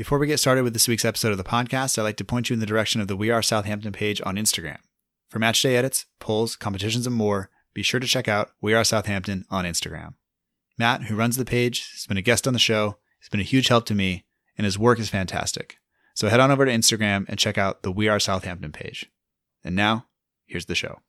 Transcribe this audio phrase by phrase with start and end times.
[0.00, 2.48] Before we get started with this week's episode of the podcast, I'd like to point
[2.48, 4.78] you in the direction of the We Are Southampton page on Instagram.
[5.28, 9.44] For matchday edits, polls, competitions, and more, be sure to check out We Are Southampton
[9.50, 10.14] on Instagram.
[10.78, 13.42] Matt, who runs the page, has been a guest on the show, He's been a
[13.42, 14.24] huge help to me,
[14.56, 15.76] and his work is fantastic.
[16.14, 19.04] So head on over to Instagram and check out the We Are Southampton page.
[19.62, 20.06] And now,
[20.46, 21.00] here's the show.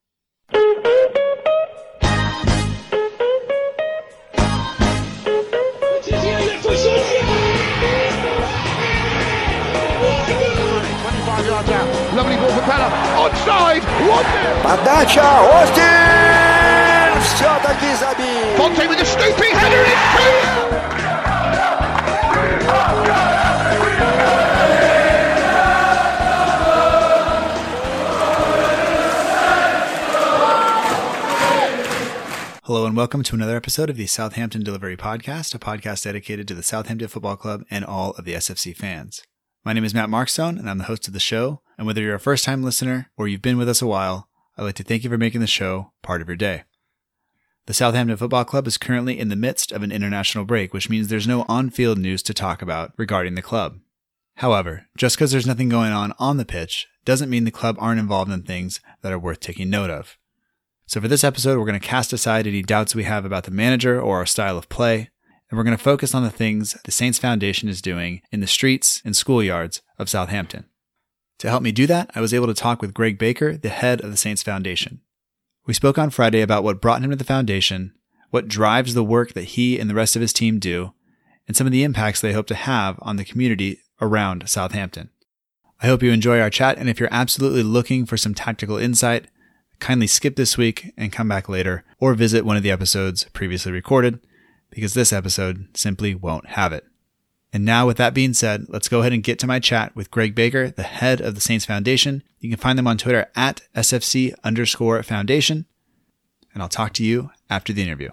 [12.61, 12.89] Lovely ball for Pella.
[13.17, 13.83] Onside.
[13.83, 14.25] 1
[14.63, 15.41] Подача.
[15.63, 17.21] Остин!
[17.23, 18.57] Все-таки забил.
[18.57, 19.85] Fonte with a snooping header.
[19.87, 20.17] It's
[20.63, 20.77] 2
[32.65, 36.55] Hello and welcome to another episode of the Southampton Delivery Podcast, a podcast dedicated to
[36.55, 39.23] the Southampton Football Club and all of the SFC fans.
[39.64, 41.62] My name is Matt Markstone, and I'm the host of the show.
[41.78, 44.64] And whether you're a first time listener or you've been with us a while, I'd
[44.64, 46.64] like to thank you for making the show part of your day.
[47.68, 51.10] The Southampton Football Club is currently in the midst of an international break, which means
[51.10, 53.78] there's no on field news to talk about regarding the club.
[54.38, 58.00] However, just because there's nothing going on on the pitch doesn't mean the club aren't
[58.00, 60.18] involved in things that are worth taking note of.
[60.88, 63.52] So for this episode, we're going to cast aside any doubts we have about the
[63.52, 65.12] manager or our style of play,
[65.52, 68.48] and we're going to focus on the things the Saints Foundation is doing in the
[68.48, 70.66] streets and schoolyards of Southampton.
[71.40, 74.00] To help me do that, I was able to talk with Greg Baker, the head
[74.02, 75.02] of the Saints Foundation.
[75.68, 77.94] We spoke on Friday about what brought him to the foundation,
[78.30, 80.94] what drives the work that he and the rest of his team do,
[81.48, 85.10] and some of the impacts they hope to have on the community around Southampton.
[85.82, 89.28] I hope you enjoy our chat, and if you're absolutely looking for some tactical insight,
[89.80, 93.72] kindly skip this week and come back later, or visit one of the episodes previously
[93.72, 94.20] recorded,
[94.72, 96.86] because this episode simply won't have it.
[97.54, 100.10] And now, with that being said, let's go ahead and get to my chat with
[100.10, 102.24] Greg Baker, the head of the Saints Foundation.
[102.40, 105.66] You can find them on Twitter at SFC underscore foundation.
[106.54, 108.12] And I'll talk to you after the interview.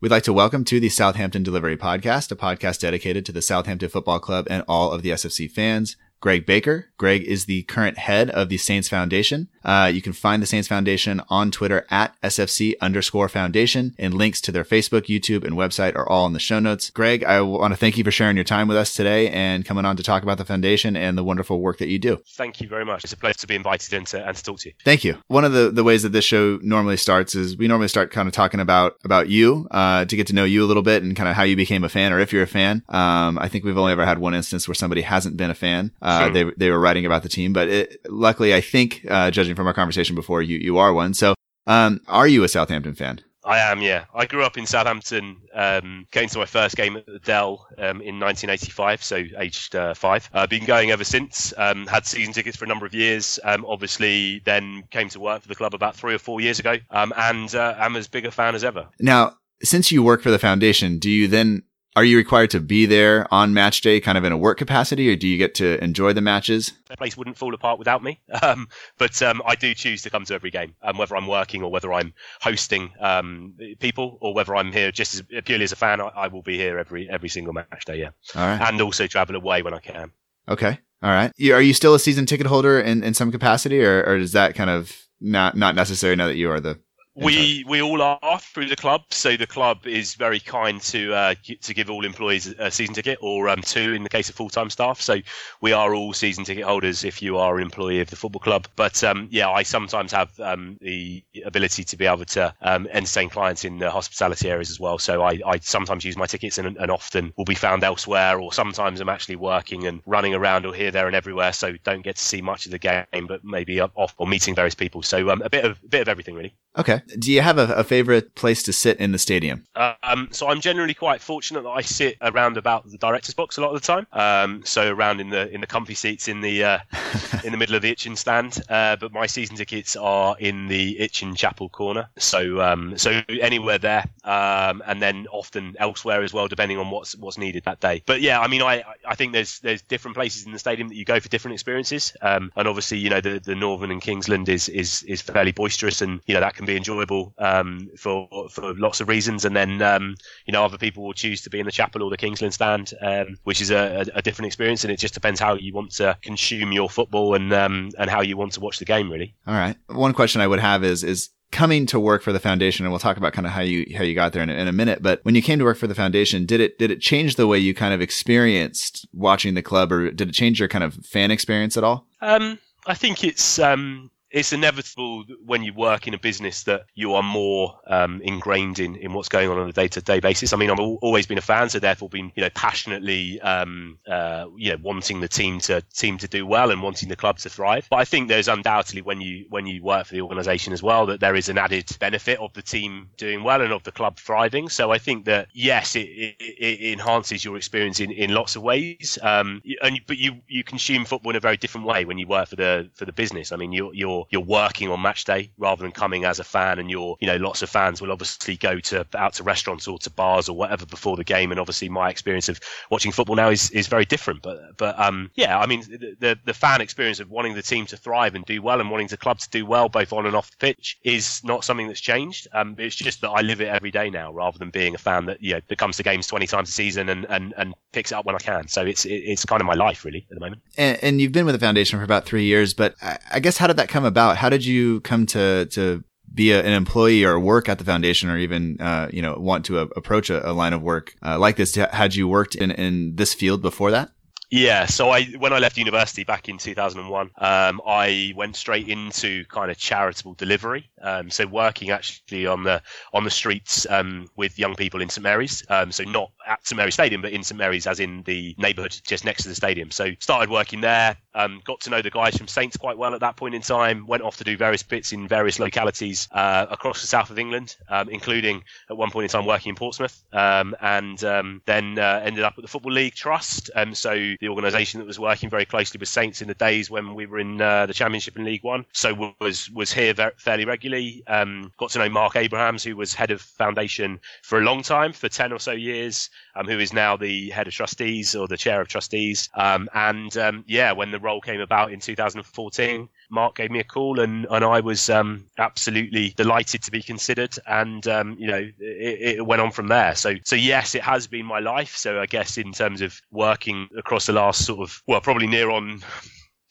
[0.00, 3.88] We'd like to welcome to the Southampton Delivery Podcast, a podcast dedicated to the Southampton
[3.88, 5.96] Football Club and all of the SFC fans.
[6.20, 6.86] Greg Baker.
[6.96, 9.48] Greg is the current head of the Saints Foundation.
[9.64, 14.40] Uh, you can find the Saints Foundation on Twitter at SFC underscore foundation and links
[14.42, 16.90] to their Facebook, YouTube, and website are all in the show notes.
[16.90, 19.84] Greg, I want to thank you for sharing your time with us today and coming
[19.84, 22.22] on to talk about the foundation and the wonderful work that you do.
[22.26, 23.04] Thank you very much.
[23.04, 24.74] It's a pleasure to be invited in to, and to talk to you.
[24.84, 25.18] Thank you.
[25.28, 28.28] One of the, the ways that this show normally starts is we normally start kind
[28.28, 31.16] of talking about, about you, uh, to get to know you a little bit and
[31.16, 32.82] kind of how you became a fan or if you're a fan.
[32.88, 35.90] Um, I think we've only ever had one instance where somebody hasn't been a fan.
[36.00, 36.32] Uh, Sure.
[36.32, 39.66] they, they were writing about the team, but it, luckily, I think, uh, judging from
[39.66, 41.14] our conversation before, you, you are one.
[41.14, 41.34] So,
[41.66, 43.20] um, are you a Southampton fan?
[43.44, 44.06] I am, yeah.
[44.14, 48.00] I grew up in Southampton, um, came to my first game at the Dell um,
[48.00, 50.30] in 1985, so aged uh, five.
[50.32, 53.66] I've been going ever since, um, had season tickets for a number of years, um,
[53.66, 57.12] obviously then came to work for the club about three or four years ago, um,
[57.16, 58.88] and uh, am as big a fan as ever.
[58.98, 61.64] Now, since you work for the foundation, do you then
[61.96, 65.10] are you required to be there on match day, kind of in a work capacity,
[65.10, 66.72] or do you get to enjoy the matches?
[66.88, 68.68] The place wouldn't fall apart without me, um,
[68.98, 71.70] but um, I do choose to come to every game, um, whether I'm working or
[71.70, 76.00] whether I'm hosting um, people or whether I'm here just as, purely as a fan.
[76.00, 78.60] I, I will be here every every single match day, yeah, All right.
[78.60, 80.10] and also travel away when I can.
[80.48, 80.78] Okay.
[81.02, 81.30] All right.
[81.52, 84.54] Are you still a season ticket holder in, in some capacity, or, or is that
[84.54, 86.78] kind of not not necessary now that you are the?
[87.16, 91.34] We we all are through the club, so the club is very kind to uh,
[91.60, 94.48] to give all employees a season ticket, or um, two in the case of full
[94.50, 95.00] time staff.
[95.00, 95.18] So
[95.60, 98.66] we are all season ticket holders if you are an employee of the football club.
[98.74, 103.28] But um, yeah, I sometimes have um, the ability to be able to um, entertain
[103.28, 104.98] clients in the hospitality areas as well.
[104.98, 108.52] So I, I sometimes use my tickets and, and often will be found elsewhere, or
[108.52, 111.52] sometimes I'm actually working and running around or here, there, and everywhere.
[111.52, 114.74] So don't get to see much of the game, but maybe off or meeting various
[114.74, 115.04] people.
[115.04, 116.54] So um, a bit of a bit of everything really.
[116.76, 117.02] Okay.
[117.18, 119.64] Do you have a, a favorite place to sit in the stadium?
[119.76, 123.60] Um, so I'm generally quite fortunate that I sit around about the director's box a
[123.60, 124.06] lot of the time.
[124.12, 126.78] Um, so around in the in the comfy seats in the uh,
[127.44, 128.60] in the middle of the Itchen stand.
[128.68, 132.08] Uh, but my season tickets are in the Itchen Chapel corner.
[132.18, 137.14] So um, so anywhere there, um, and then often elsewhere as well, depending on what's
[137.16, 138.02] what's needed that day.
[138.04, 140.96] But yeah, I mean, I I think there's there's different places in the stadium that
[140.96, 142.16] you go for different experiences.
[142.20, 146.02] Um, and obviously, you know, the the Northam and Kingsland is is is fairly boisterous,
[146.02, 149.44] and you know that can be enjoyable um, for for lots of reasons.
[149.44, 150.14] And then um,
[150.46, 152.92] you know other people will choose to be in the chapel or the Kingsland stand,
[153.00, 154.84] um, which is a, a, a different experience.
[154.84, 158.20] And it just depends how you want to consume your football and um, and how
[158.20, 159.10] you want to watch the game.
[159.10, 159.76] Really, All right.
[159.88, 162.98] One question I would have is is coming to work for the foundation and we'll
[162.98, 165.20] talk about kind of how you how you got there in, in, a minute but
[165.22, 167.56] when you came to work for the foundation did it did it change the way
[167.56, 171.30] you kind of experienced watching the club or did it change your kind of fan
[171.30, 172.58] experience at all um,
[172.88, 177.22] i think it's um, it's inevitable when you work in a business that you are
[177.22, 180.52] more um, ingrained in, in what's going on on a day to day basis.
[180.52, 184.46] I mean, I've always been a fan, so therefore been you know passionately um, uh,
[184.56, 187.48] you know wanting the team to team to do well and wanting the club to
[187.48, 187.86] thrive.
[187.88, 191.06] But I think there's undoubtedly when you when you work for the organisation as well
[191.06, 194.18] that there is an added benefit of the team doing well and of the club
[194.18, 194.68] thriving.
[194.68, 198.62] So I think that yes, it, it, it enhances your experience in, in lots of
[198.62, 199.16] ways.
[199.22, 202.48] Um, and but you you consume football in a very different way when you work
[202.48, 203.52] for the for the business.
[203.52, 206.78] I mean, you're you're you're working on match day rather than coming as a fan
[206.78, 209.98] and you're you know lots of fans will obviously go to out to restaurants or
[209.98, 211.50] to bars or whatever before the game.
[211.50, 212.60] And obviously my experience of
[212.90, 214.42] watching football now is, is very different.
[214.42, 217.86] But but um yeah I mean the, the, the fan experience of wanting the team
[217.86, 220.34] to thrive and do well and wanting the club to do well both on and
[220.34, 222.48] off the pitch is not something that's changed.
[222.52, 225.26] Um it's just that I live it every day now rather than being a fan
[225.26, 228.12] that you know that comes to games 20 times a season and and, and picks
[228.12, 228.68] it up when I can.
[228.68, 230.62] So it's it's kind of my life really at the moment.
[230.76, 233.58] And, and you've been with the foundation for about three years but I, I guess
[233.58, 237.24] how did that come about how did you come to to be a, an employee
[237.24, 240.52] or work at the foundation or even uh, you know want to approach a, a,
[240.52, 241.74] line of work uh, like this?
[241.74, 244.10] Had you worked in, in this field before that
[244.54, 249.44] yeah, so I when I left university back in 2001, um, I went straight into
[249.46, 250.88] kind of charitable delivery.
[251.02, 252.80] Um, so working actually on the
[253.12, 255.64] on the streets um, with young people in St Mary's.
[255.68, 258.96] Um, so not at St Mary's Stadium, but in St Mary's, as in the neighbourhood
[259.04, 259.90] just next to the stadium.
[259.90, 261.16] So started working there.
[261.34, 264.06] Um, got to know the guys from Saints quite well at that point in time.
[264.06, 267.74] Went off to do various bits in various localities uh, across the south of England,
[267.88, 272.54] um, including at one point in time working in Portsmouth, and then uh, ended up
[272.56, 273.72] at the Football League Trust.
[273.94, 277.26] so the organisation that was working very closely with Saints in the days when we
[277.26, 278.84] were in uh, the Championship in League One.
[278.92, 281.24] So was was here fairly regularly.
[281.26, 285.12] Um, got to know Mark Abrahams, who was head of foundation for a long time,
[285.12, 288.56] for ten or so years, um, who is now the head of trustees or the
[288.56, 289.48] chair of trustees.
[289.54, 293.08] Um, and um, yeah, when the role came about in 2014.
[293.34, 297.56] Mark gave me a call, and, and I was um, absolutely delighted to be considered.
[297.66, 300.14] And um, you know, it, it, went on from there.
[300.14, 301.96] So so yes, it has been my life.
[301.96, 305.70] So I guess in terms of working across the last sort of well, probably near
[305.70, 306.02] on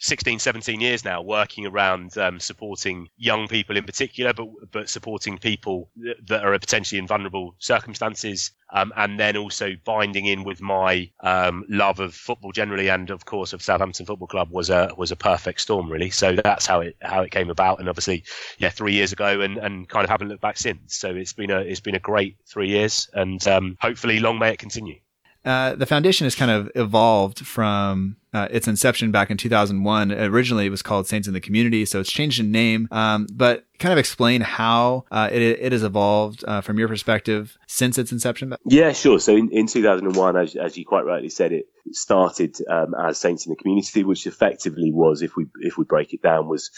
[0.04, 5.38] 16, 17 years now working around um, supporting young people in particular, but but supporting
[5.38, 5.90] people
[6.26, 11.64] that are potentially in vulnerable circumstances, um, and then also binding in with my um,
[11.70, 15.16] love of football generally, and of course of Southampton Football Club was a was a
[15.16, 16.10] perfect storm really.
[16.10, 18.26] So that's how it how it came about, and obviously,
[18.58, 20.98] yeah, three years ago, and, and kind of haven't looked back since.
[20.98, 24.52] So it's been a it's been a great three years, and um, hopefully, long may
[24.52, 25.00] it continue.
[25.46, 30.12] Uh, the foundation has kind of evolved from uh, its inception back in 2001.
[30.12, 32.88] Originally, it was called Saints in the Community, so it's changed in name.
[32.92, 37.58] Um, but kind of explain how uh, it, it has evolved uh, from your perspective
[37.68, 38.56] since its inception.
[38.66, 39.20] Yeah, sure.
[39.20, 43.46] So in, in 2001, as, as you quite rightly said, it started um, as Saints
[43.46, 46.72] in the Community, which effectively was, if we if we break it down, was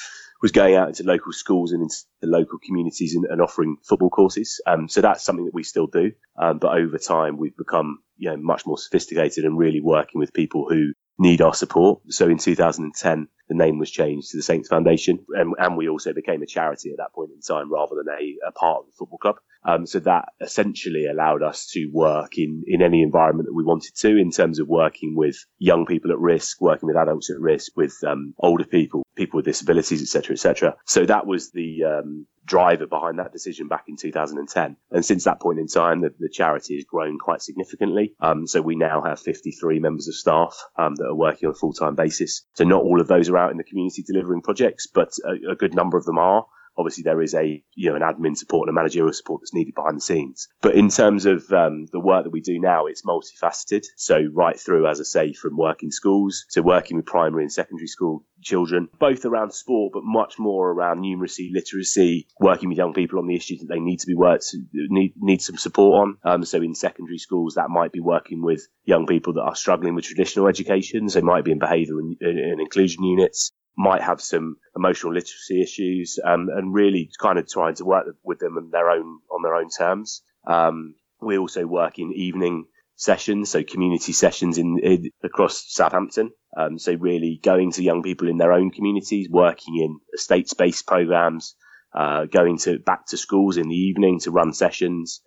[0.46, 4.12] was going out into local schools and into the local communities and, and offering football
[4.12, 4.62] courses.
[4.68, 6.12] Um, so that's something that we still do.
[6.40, 10.34] Um, but over time, we've become you know much more sophisticated and really working with
[10.34, 12.02] people who need our support.
[12.10, 16.14] So in 2010, the name was changed to the Saints Foundation, and, and we also
[16.14, 18.94] became a charity at that point in time rather than a, a part of the
[18.98, 19.36] football club.
[19.68, 23.96] Um, so that essentially allowed us to work in, in any environment that we wanted
[23.96, 27.72] to in terms of working with young people at risk, working with adults at risk,
[27.76, 30.76] with um, older people, people with disabilities, etc., etc.
[30.86, 34.78] So that was the um, driver behind that decision back in 2010.
[34.92, 38.14] And since that point in time, the, the charity has grown quite significantly.
[38.20, 41.58] Um, so we now have 53 members of staff um, that are working on a
[41.58, 42.46] full-time basis.
[42.54, 45.56] So not all of those are out in the community delivering projects, but a, a
[45.56, 46.46] good number of them are.
[46.78, 49.76] Obviously, there is a you know an admin support and a managerial support that's needed
[49.76, 50.48] behind the scenes.
[50.62, 53.86] But in terms of um, the work that we do now, it's multifaceted.
[53.96, 57.88] So right through, as I say, from working schools to working with primary and secondary
[57.88, 63.20] school children, both around sport, but much more around numeracy, literacy, working with young people
[63.20, 66.18] on the issues that they need to be worked need need some support on.
[66.24, 69.96] Um, so in secondary schools, that might be working with young people that are struggling
[69.96, 71.10] with traditional education.
[71.10, 76.20] So might be in behaviour and, and inclusion units might have some emotional literacy issues,
[76.24, 79.56] um, and really kind of trying to work with them on their own on their
[79.56, 80.22] own terms.
[80.48, 82.66] Um, we also work in evening
[82.96, 86.32] sessions, so community sessions in, in across Southampton.
[86.58, 91.56] Um, so really going to young people in their own communities, working in estates-based programs,
[91.94, 95.22] uh, going to back to schools in the evening to run sessions.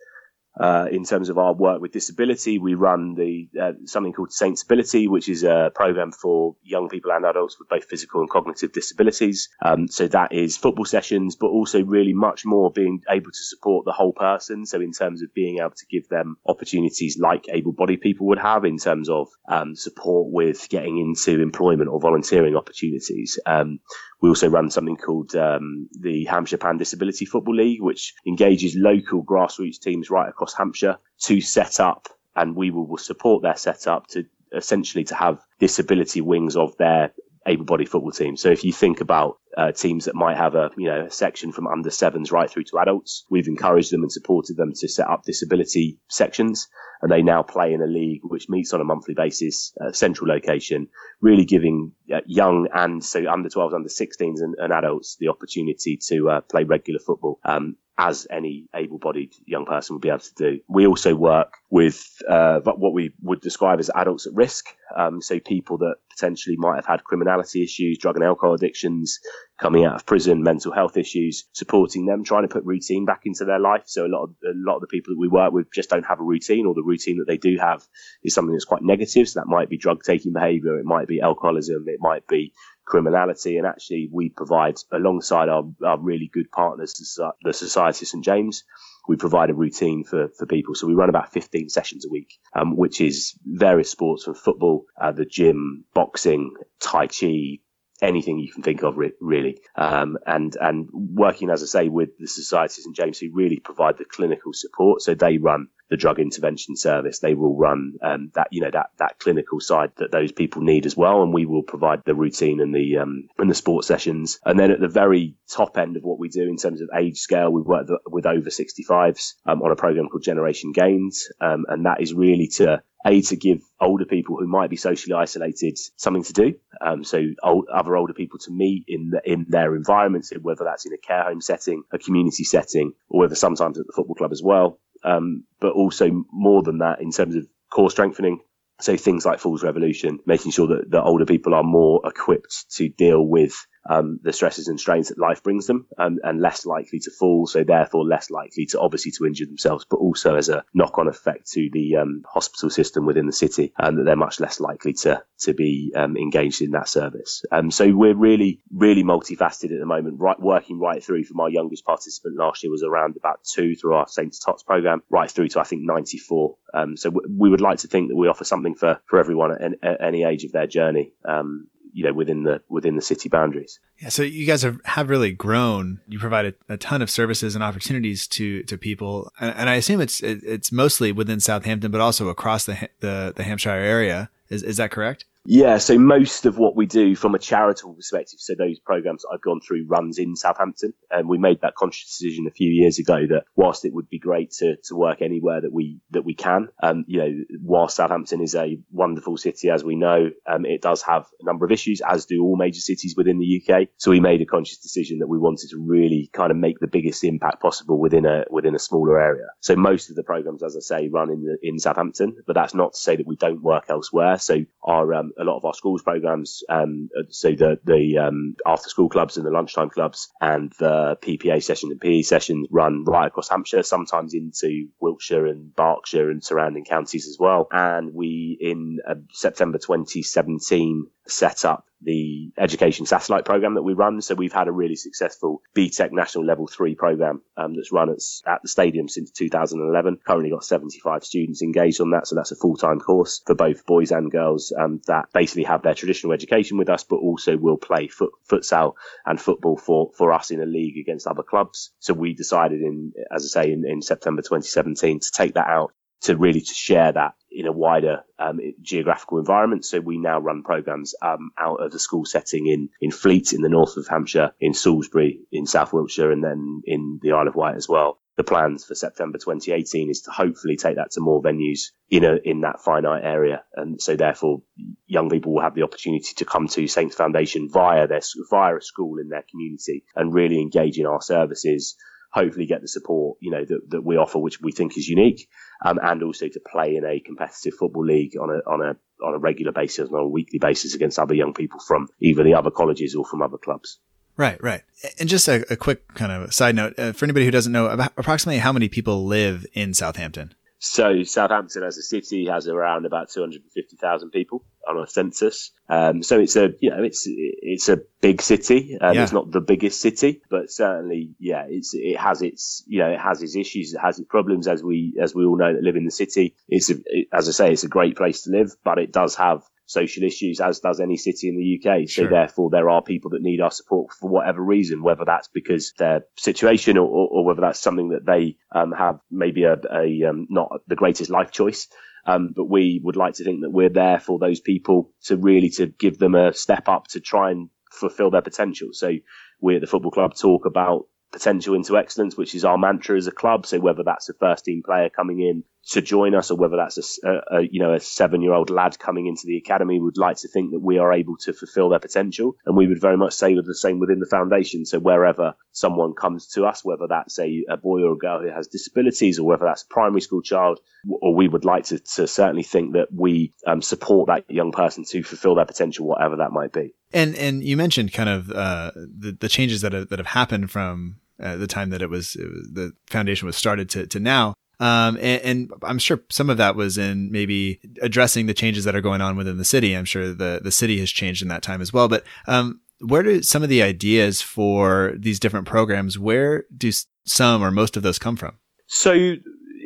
[0.59, 4.63] Uh, in terms of our work with disability, we run the uh, something called Saints
[4.63, 8.73] Ability, which is a program for young people and adults with both physical and cognitive
[8.73, 9.49] disabilities.
[9.63, 13.85] Um, so that is football sessions, but also really much more being able to support
[13.85, 14.65] the whole person.
[14.65, 18.65] So in terms of being able to give them opportunities like able-bodied people would have
[18.65, 23.39] in terms of um, support with getting into employment or volunteering opportunities.
[23.45, 23.79] Um,
[24.21, 29.23] we also run something called um, the Hampshire Pan Disability Football League, which engages local
[29.23, 34.07] grassroots teams right across Hampshire to set up, and we will, will support their setup
[34.07, 37.13] to essentially to have disability wings of their
[37.45, 38.35] able-bodied football team.
[38.35, 41.51] So if you think about uh, teams that might have a you know a section
[41.51, 45.07] from under sevens right through to adults, we've encouraged them and supported them to set
[45.07, 46.67] up disability sections,
[47.01, 50.29] and they now play in a league which meets on a monthly basis, uh, central
[50.29, 50.87] location,
[51.21, 55.97] really giving uh, young and so under 12s, under 16s, and, and adults the opportunity
[56.07, 57.39] to uh, play regular football.
[57.43, 60.59] Um, as any able-bodied young person would be able to do.
[60.69, 65.37] We also work with uh, what we would describe as adults at risk, um, so
[65.41, 69.19] people that potentially might have had criminality issues, drug and alcohol addictions,
[69.59, 73.45] coming out of prison, mental health issues, supporting them, trying to put routine back into
[73.45, 73.83] their life.
[73.85, 76.05] So a lot of a lot of the people that we work with just don't
[76.05, 77.85] have a routine, or the routine that they do have
[78.23, 79.27] is something that's quite negative.
[79.27, 82.53] So that might be drug taking behaviour, it might be alcoholism, it might be
[82.85, 83.57] criminality.
[83.57, 86.93] And actually, we provide alongside our, our really good partners,
[87.41, 88.63] the Society of St James.
[89.07, 90.75] We provide a routine for, for people.
[90.75, 94.85] So we run about 15 sessions a week, um, which is various sports from football,
[94.99, 97.59] uh, the gym, boxing, Tai Chi,
[98.01, 99.59] anything you can think of, really.
[99.75, 103.59] Um, and and working, as I say, with the Society of St James, who really
[103.59, 105.01] provide the clinical support.
[105.01, 107.19] So they run the drug intervention service.
[107.19, 110.85] They will run um, that you know that that clinical side that those people need
[110.85, 114.39] as well, and we will provide the routine and the um, and the sports sessions.
[114.45, 117.17] And then at the very top end of what we do in terms of age
[117.17, 121.85] scale, we work with over 65s um, on a program called Generation Gains, um, and
[121.85, 126.23] that is really to a to give older people who might be socially isolated something
[126.23, 126.55] to do.
[126.81, 130.85] Um, so old, other older people to meet in the, in their environments, whether that's
[130.85, 134.31] in a care home setting, a community setting, or whether sometimes at the football club
[134.31, 134.79] as well.
[135.03, 138.39] Um, but also more than that in terms of core strengthening.
[138.81, 142.89] So things like Falls Revolution, making sure that the older people are more equipped to
[142.89, 143.53] deal with
[143.89, 147.47] um, the stresses and strains that life brings them um, and less likely to fall.
[147.47, 151.07] So therefore less likely to obviously to injure themselves, but also as a knock on
[151.07, 154.93] effect to the um, hospital system within the city and that they're much less likely
[154.93, 157.43] to, to be um, engaged in that service.
[157.51, 161.49] Um, so we're really, really multifaceted at the moment, right, working right through from our
[161.49, 165.49] youngest participant last year was around about two through our Saints Tots program, right through
[165.49, 166.55] to I think 94.
[166.73, 169.51] Um, so w- we would like to think that we offer something for, for everyone
[169.51, 171.13] at, at any age of their journey.
[171.25, 173.79] Um, you know within the within the city boundaries.
[173.99, 175.99] Yeah, so you guys have, have really grown.
[176.07, 179.75] You provide a, a ton of services and opportunities to to people, and, and I
[179.75, 184.29] assume it's it, it's mostly within Southampton, but also across the the, the Hampshire area.
[184.49, 185.25] Is is that correct?
[185.45, 189.41] Yeah, so most of what we do from a charitable perspective, so those programs I've
[189.41, 190.93] gone through runs in Southampton.
[191.09, 194.19] And we made that conscious decision a few years ago that whilst it would be
[194.19, 198.41] great to, to work anywhere that we, that we can, um, you know, whilst Southampton
[198.41, 202.01] is a wonderful city, as we know, um, it does have a number of issues,
[202.07, 203.87] as do all major cities within the UK.
[203.97, 206.87] So we made a conscious decision that we wanted to really kind of make the
[206.87, 209.47] biggest impact possible within a, within a smaller area.
[209.61, 212.75] So most of the programs, as I say, run in the, in Southampton, but that's
[212.75, 214.37] not to say that we don't work elsewhere.
[214.37, 218.89] So our, um, a lot of our schools programs, um, so the the um, after
[218.89, 223.27] school clubs and the lunchtime clubs and the PPA sessions and PE sessions run right
[223.27, 227.67] across Hampshire, sometimes into Wiltshire and Berkshire and surrounding counties as well.
[227.71, 232.18] And we in uh, September 2017 set up the
[232.59, 234.21] education satellite program that we run.
[234.21, 238.19] So we've had a really successful BTEC national level three program um, that's run at,
[238.45, 240.19] at, the stadium since 2011.
[240.25, 242.27] Currently got 75 students engaged on that.
[242.27, 245.81] So that's a full time course for both boys and girls um, that basically have
[245.81, 248.93] their traditional education with us, but also will play foot, futsal
[249.25, 251.91] and football for, for us in a league against other clubs.
[251.99, 255.93] So we decided in, as I say, in, in September 2017 to take that out
[256.21, 259.85] to really to share that in a wider um, geographical environment.
[259.85, 263.61] So we now run programs um, out of the school setting in in Fleet in
[263.61, 267.55] the north of Hampshire, in Salisbury in South Wiltshire, and then in the Isle of
[267.55, 268.19] Wight as well.
[268.37, 272.61] The plans for September 2018 is to hopefully take that to more venues in in
[272.61, 274.61] that finite area, and so therefore
[275.07, 278.81] young people will have the opportunity to come to Saints Foundation via their via a
[278.81, 281.97] school in their community and really engage in our services
[282.31, 285.49] hopefully get the support, you know, that, that we offer, which we think is unique,
[285.83, 289.33] um, and also to play in a competitive football league on a, on a, on
[289.33, 292.71] a regular basis, on a weekly basis against other young people from either the other
[292.71, 293.99] colleges or from other clubs.
[294.37, 294.83] Right, right.
[295.19, 297.87] And just a, a quick kind of side note uh, for anybody who doesn't know,
[298.15, 300.53] approximately how many people live in Southampton?
[300.79, 305.71] So Southampton as a city has around about 250,000 people on a census.
[305.89, 308.97] Um, so it's a, you know, it's, it's a big city.
[308.99, 309.23] Um, yeah.
[309.23, 313.19] It's not the biggest city, but certainly, yeah, it's, it has its, you know, it
[313.19, 315.97] has its issues, it has its problems as we, as we all know that live
[315.97, 316.55] in the city.
[316.69, 319.35] It's, a, it, as I say, it's a great place to live, but it does
[319.35, 322.07] have social issues, as does any city in the UK.
[322.07, 322.29] So sure.
[322.29, 326.25] therefore, there are people that need our support for whatever reason, whether that's because their
[326.37, 330.45] situation or, or, or whether that's something that they um, have maybe a, a um,
[330.49, 331.87] not the greatest life choice.
[332.27, 335.71] Um, but we would like to think that we're there for those people to really
[335.71, 338.89] to give them a step up to try and fulfill their potential.
[338.91, 339.13] So
[339.59, 343.25] we at the football club talk about potential into excellence, which is our mantra as
[343.25, 343.65] a club.
[343.65, 347.19] So whether that's a first team player coming in to join us, or whether that's
[347.23, 350.37] a, a, you know a seven year old lad coming into the academy, would like
[350.37, 353.33] to think that we are able to fulfil their potential, and we would very much
[353.33, 354.85] say the same within the foundation.
[354.85, 358.49] So wherever someone comes to us, whether that's a, a boy or a girl who
[358.49, 360.79] has disabilities, or whether that's a primary school child,
[361.09, 365.03] or we would like to, to certainly think that we um, support that young person
[365.05, 366.93] to fulfil their potential, whatever that might be.
[367.11, 370.69] And and you mentioned kind of uh, the the changes that have, that have happened
[370.69, 374.19] from uh, the time that it was, it was, the foundation was started to to
[374.19, 374.53] now.
[374.79, 378.95] Um, and, and, I'm sure some of that was in maybe addressing the changes that
[378.95, 379.93] are going on within the city.
[379.93, 382.07] I'm sure the, the city has changed in that time as well.
[382.07, 386.91] But, um, where do some of the ideas for these different programs, where do
[387.25, 388.57] some or most of those come from?
[388.87, 389.35] So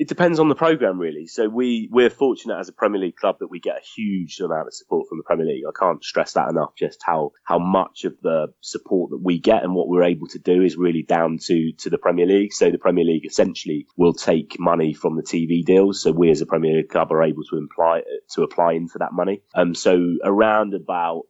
[0.03, 1.27] it depends on the program really.
[1.27, 4.67] So we we're fortunate as a Premier League club that we get a huge amount
[4.67, 5.63] of support from the Premier League.
[5.65, 6.75] I can't stress that enough.
[6.75, 10.39] Just how how much of the support that we get and what we're able to
[10.39, 12.51] do is really down to to the Premier League.
[12.51, 16.01] So the Premier League essentially will take money from the TV deals.
[16.01, 19.13] So we as a Premier League club are able to imply to apply into that
[19.13, 19.41] money.
[19.55, 21.21] Um, so around about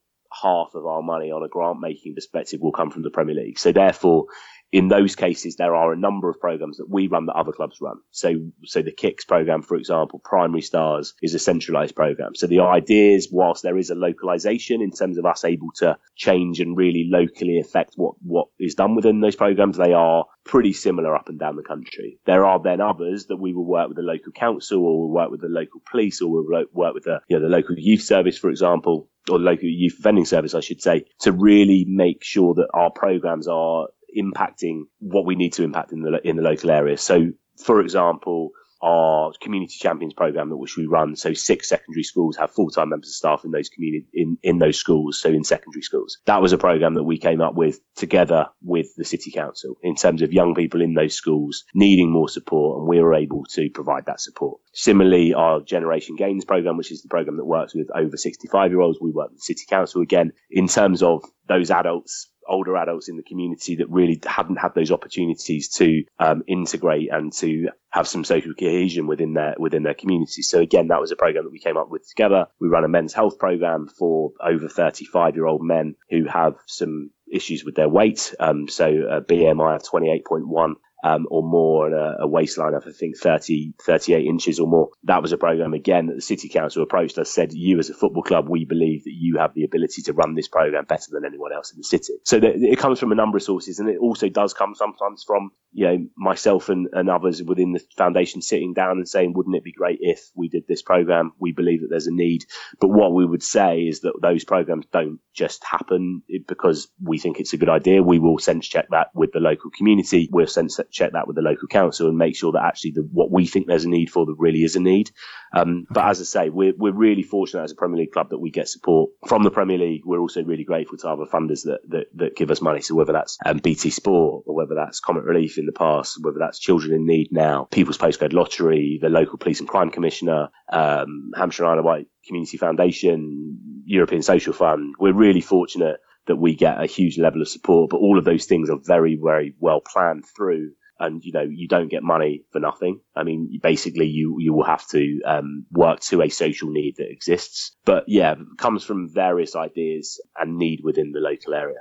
[0.41, 3.59] half of our money on a grant making perspective will come from the Premier League.
[3.59, 4.25] So therefore,
[4.73, 7.77] in those cases, there are a number of programs that we run that other clubs
[7.79, 7.97] run.
[8.09, 8.33] So,
[8.65, 12.33] so the Kicks program, for example, Primary Stars is a centralized program.
[12.33, 15.99] So the idea is, whilst there is a localization in terms of us able to
[16.15, 20.73] change and really locally affect what, what is done within those programs, they are pretty
[20.73, 22.19] similar up and down the country.
[22.25, 25.29] There are then others that we will work with the local council or we'll work
[25.29, 28.39] with the local police or we'll work with the, you know, the local youth service,
[28.39, 32.69] for example, or local youth offending service, I should say, to really make sure that
[32.73, 36.97] our programs are impacting what we need to impact in the in the local area.
[36.97, 38.51] So, for example,
[38.83, 41.15] our community champions program that which we run.
[41.15, 44.59] So six secondary schools have full time members of staff in those community in, in
[44.59, 45.19] those schools.
[45.21, 48.87] So in secondary schools, that was a program that we came up with together with
[48.97, 52.89] the city council in terms of young people in those schools needing more support, and
[52.89, 54.59] we were able to provide that support.
[54.73, 58.81] Similarly, our generation gains program, which is the program that works with over 65 year
[58.81, 63.09] olds, we work with the city council again in terms of those adults older adults
[63.09, 68.07] in the community that really hadn't had those opportunities to um, integrate and to have
[68.07, 70.41] some social cohesion within their within their community.
[70.41, 72.47] So again, that was a program that we came up with together.
[72.59, 77.11] We run a men's health program for over 35 year old men who have some
[77.31, 78.33] issues with their weight.
[78.39, 82.91] Um, so a BMI of 28.1 um, or more and a, a, waistline of, I
[82.91, 84.89] think, 30, 38 inches or more.
[85.03, 87.93] That was a program again that the city council approached us, said, you as a
[87.93, 91.25] football club, we believe that you have the ability to run this program better than
[91.25, 92.13] anyone else in the city.
[92.23, 95.51] So it comes from a number of sources and it also does come sometimes from,
[95.73, 99.63] you know, myself and, and others within the foundation sitting down and saying, wouldn't it
[99.63, 101.31] be great if we did this program?
[101.39, 102.45] We believe that there's a need.
[102.79, 107.39] But what we would say is that those programs don't just happen because we think
[107.39, 108.03] it's a good idea.
[108.03, 110.29] We will sense check that with the local community.
[110.31, 113.31] We'll sense check that with the local council and make sure that actually the, what
[113.31, 115.11] we think there's a need for there really is a need.
[115.55, 118.39] Um, but as I say, we're, we're really fortunate as a Premier League club that
[118.39, 120.03] we get support from the Premier League.
[120.05, 122.81] We're also really grateful to other funders that, that, that give us money.
[122.81, 126.39] So whether that's um, BT Sport or whether that's Comic Relief in the past, whether
[126.39, 131.31] that's Children in Need now, People's Postcode Lottery, the local Police and Crime Commissioner, um,
[131.35, 135.97] Hampshire Isle of Wight Community Foundation, European Social Fund, we're really fortunate
[136.27, 139.19] that we get a huge level of support, but all of those things are very,
[139.21, 143.01] very well planned through and you know you don't get money for nothing.
[143.15, 147.11] I mean, basically you you will have to um, work to a social need that
[147.11, 147.75] exists.
[147.83, 151.79] But yeah, comes from various ideas and need within the local area.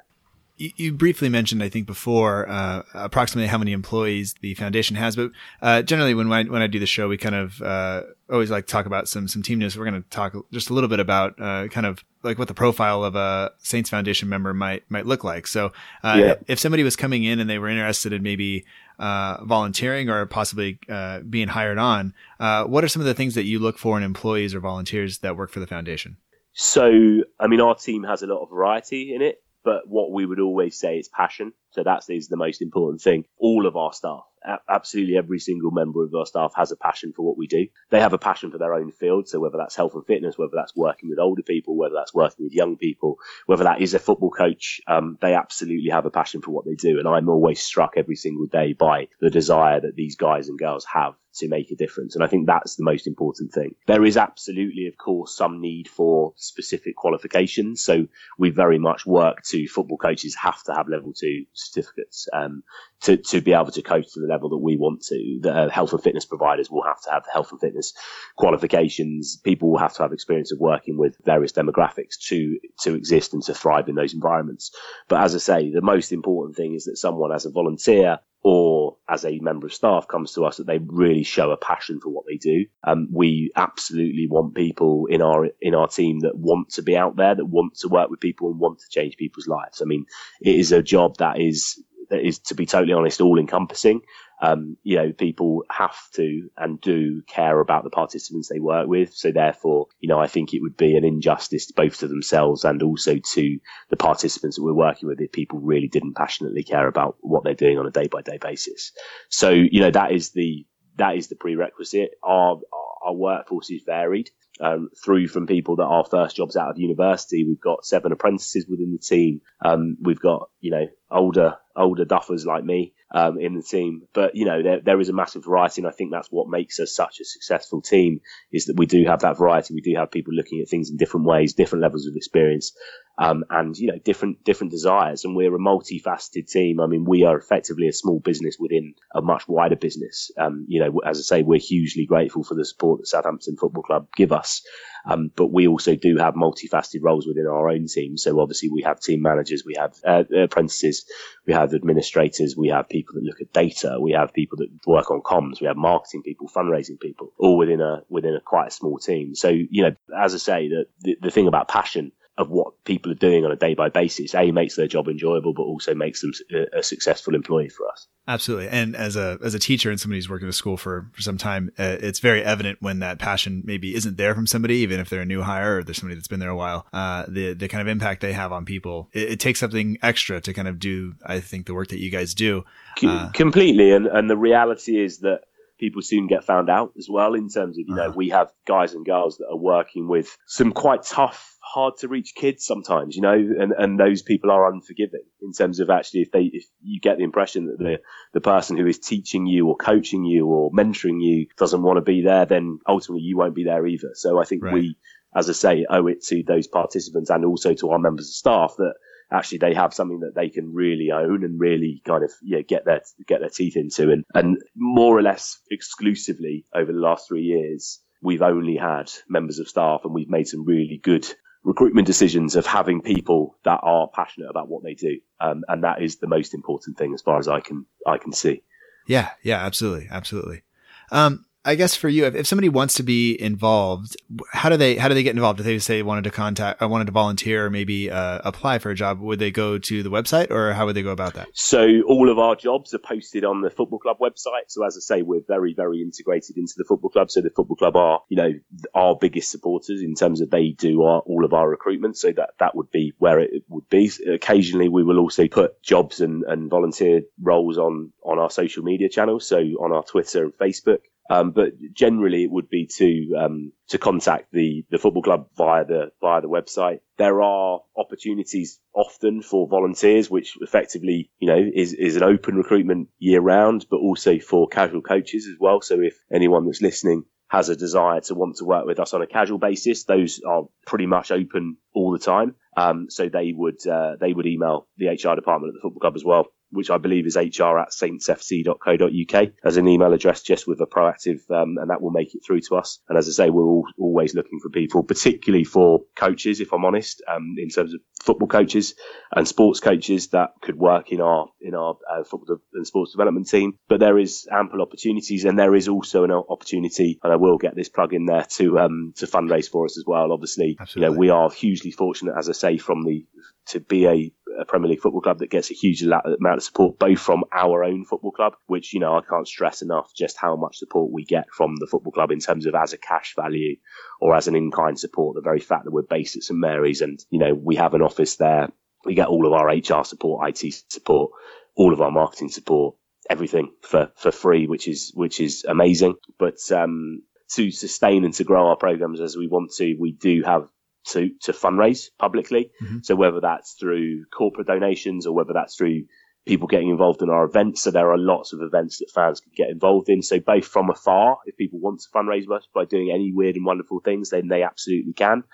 [0.77, 5.33] You, briefly mentioned, I think, before uh, approximately how many employees the foundation has, but
[5.61, 8.67] uh, generally, when I, when I do the show, we kind of uh, always like
[8.67, 9.77] to talk about some some team news.
[9.77, 12.55] We're going to talk just a little bit about uh, kind of like what the
[12.55, 15.49] profile of a Saints Foundation member might might look like.
[15.49, 15.73] So,
[16.05, 16.35] uh, yeah.
[16.47, 18.65] if somebody was coming in and they were interested in maybe
[18.99, 23.35] uh, volunteering or possibly uh, being hired on, uh, what are some of the things
[23.35, 26.19] that you look for in employees or volunteers that work for the foundation?
[26.53, 29.43] So, I mean, our team has a lot of variety in it.
[29.65, 31.53] But what we would always say is passion.
[31.71, 33.25] So that is the most important thing.
[33.39, 34.25] All of our staff,
[34.69, 37.67] absolutely every single member of our staff has a passion for what we do.
[37.91, 39.29] They have a passion for their own field.
[39.29, 42.45] So whether that's health and fitness, whether that's working with older people, whether that's working
[42.45, 46.43] with young people, whether that is a football coach, um, they absolutely have a passion
[46.43, 46.99] for what they do.
[46.99, 50.85] And I'm always struck every single day by the desire that these guys and girls
[50.93, 52.15] have to make a difference.
[52.15, 53.75] And I think that's the most important thing.
[53.87, 57.83] There is absolutely, of course, some need for specific qualifications.
[57.83, 58.07] So
[58.39, 62.63] we very much work to football coaches have to have level two certificates um,
[63.03, 65.39] to, to be able to coach to the level that we want to.
[65.41, 67.93] The uh, health and fitness providers will have to have the health and fitness
[68.37, 69.39] qualifications.
[69.45, 73.43] People will have to have experience of working with various demographics to, to exist and
[73.45, 74.75] to thrive in those environments.
[75.09, 78.97] But as I say, the most important thing is that someone as a volunteer or
[79.09, 82.09] as a member of staff comes to us that they really show a passion for
[82.09, 82.67] what they do.
[82.83, 87.17] Um, we absolutely want people in our in our team that want to be out
[87.17, 89.81] there, that want to work with people and want to change people's lives.
[89.81, 90.07] I mean,
[90.41, 94.03] it is a job that is that is, to be totally honest, all encompassing
[94.43, 99.15] um, you know, people have to and do care about the participants they work with.
[99.15, 102.83] So therefore, you know, I think it would be an injustice both to themselves and
[102.83, 107.19] also to the participants that we're working with if people really didn't passionately care about
[107.21, 108.91] what they're doing on a day by day basis.
[109.29, 112.13] So, you know, that is the, that is the prerequisite.
[112.23, 112.61] Our,
[113.03, 114.31] our workforce is varied.
[114.61, 117.43] Um, through from people that are first jobs out of university.
[117.43, 119.41] We've got seven apprentices within the team.
[119.65, 124.03] Um, we've got, you know, older, older duffers like me um, in the team.
[124.13, 126.81] But you know, there, there is a massive variety, and I think that's what makes
[126.81, 128.21] us such a successful team
[128.53, 129.75] is that we do have that variety.
[129.75, 132.73] We do have people looking at things in different ways, different levels of experience,
[133.19, 135.25] um, and you know, different different desires.
[135.25, 136.81] And we're a multifaceted team.
[136.81, 140.31] I mean, we are effectively a small business within a much wider business.
[140.39, 143.83] Um, you know, as I say, we're hugely grateful for the support that Southampton Football
[143.85, 144.63] Club give us.
[145.05, 148.17] Um, but we also do have multifaceted roles within our own team.
[148.17, 151.05] So obviously we have team managers, we have uh, apprentices,
[151.47, 155.11] we have administrators, we have people that look at data, we have people that work
[155.11, 158.73] on comms, we have marketing people, fundraising people, all within a within a quite a
[158.73, 159.35] small team.
[159.35, 162.13] So you know, as I say, the the, the thing about passion
[162.43, 165.55] of what people are doing on a day by basis, a makes their job enjoyable,
[165.55, 168.07] but also makes them a, a, successful employee for us.
[168.29, 171.09] Absolutely, and as a as a teacher and somebody who's worked in a school for
[171.13, 174.77] for some time, uh, it's very evident when that passion maybe isn't there from somebody,
[174.77, 176.87] even if they're a new hire or there's somebody that's been there a while.
[176.93, 180.41] Uh, the the kind of impact they have on people, it, it, takes something extra
[180.41, 181.15] to kind of do.
[181.25, 182.65] I think the work that you guys do
[183.03, 185.43] uh, completely, and and the reality is that
[185.83, 188.15] people soon get found out as well in terms of you know uh-huh.
[188.15, 192.35] we have guys and girls that are working with some quite tough hard to reach
[192.35, 196.31] kids sometimes, you know, and, and those people are unforgiving in terms of actually if
[196.31, 197.99] they if you get the impression that the
[198.35, 202.03] the person who is teaching you or coaching you or mentoring you doesn't want to
[202.03, 204.11] be there, then ultimately you won't be there either.
[204.15, 204.75] So I think right.
[204.75, 204.99] we,
[205.35, 208.75] as I say, owe it to those participants and also to our members of staff
[208.77, 208.95] that
[209.33, 212.85] actually they have something that they can really own and really kind of yeah get
[212.85, 217.43] their get their teeth into and and more or less exclusively over the last three
[217.43, 221.27] years we've only had members of staff and we've made some really good
[221.65, 226.03] recruitment decisions of having people that are passionate about what they do, um, and that
[226.03, 228.63] is the most important thing as far as I can I can see.
[229.07, 230.63] Yeah, yeah, absolutely, absolutely.
[231.11, 234.17] Um, I guess for you, if, if somebody wants to be involved,
[234.53, 235.61] how do they how do they get involved?
[235.61, 238.81] If they say wanted to contact, I uh, wanted to volunteer, or maybe uh, apply
[238.81, 241.35] for a job, would they go to the website, or how would they go about
[241.35, 241.49] that?
[241.55, 244.69] So all of our jobs are posted on the football club website.
[244.69, 247.31] So as I say, we're very very integrated into the football club.
[247.31, 248.53] So the football club are you know
[248.93, 252.17] our biggest supporters in terms of they do our, all of our recruitment.
[252.17, 254.11] So that that would be where it would be.
[254.27, 259.09] Occasionally, we will also put jobs and, and volunteer roles on on our social media
[259.09, 259.47] channels.
[259.47, 260.99] So on our Twitter and Facebook.
[261.31, 265.85] Um, but generally, it would be to um, to contact the the football club via
[265.85, 267.01] the via the website.
[267.17, 273.09] There are opportunities often for volunteers, which effectively, you know, is is an open recruitment
[273.19, 275.81] year round, but also for casual coaches as well.
[275.81, 279.23] So if anyone that's listening has a desire to want to work with us on
[279.23, 282.57] a casual basis, those are pretty much open all the time.
[282.77, 286.17] Um, so they would uh, they would email the HR department at the football club
[286.17, 290.81] as well which I believe is hr at saintsfc.co.uk as an email address just with
[290.81, 292.99] a proactive, um, and that will make it through to us.
[293.09, 296.85] And as I say, we're all, always looking for people, particularly for coaches, if I'm
[296.85, 298.95] honest, um, in terms of football coaches
[299.35, 303.49] and sports coaches that could work in our, in our uh, football and sports development
[303.49, 303.79] team.
[303.89, 307.75] But there is ample opportunities and there is also an opportunity, and I will get
[307.77, 310.33] this plug in there to, um, to fundraise for us as well.
[310.33, 311.07] Obviously, Absolutely.
[311.07, 313.27] you know, we are hugely fortunate, as I say, from the,
[313.73, 316.99] to be a a Premier League football club that gets a huge amount of support,
[316.99, 320.57] both from our own football club, which, you know, I can't stress enough just how
[320.57, 323.77] much support we get from the football club in terms of as a cash value
[324.21, 325.37] or as an in kind support.
[325.37, 328.03] The very fact that we're based at St Mary's and, you know, we have an
[328.03, 328.69] office there
[329.05, 331.33] we get all of our HR support, IT support,
[331.77, 332.97] all of our marketing support,
[333.29, 336.15] everything for, for free, which is, which is amazing.
[336.39, 340.43] But, um, to sustain and to grow our programs as we want to, we do
[340.43, 340.69] have
[341.09, 342.71] to, to fundraise publicly.
[342.83, 342.99] Mm-hmm.
[343.03, 346.05] So whether that's through corporate donations or whether that's through
[346.47, 347.83] people getting involved in our events.
[347.83, 350.23] So there are lots of events that fans can get involved in.
[350.23, 353.65] So both from afar, if people want to fundraise us by doing any weird and
[353.65, 355.45] wonderful things, then they absolutely can.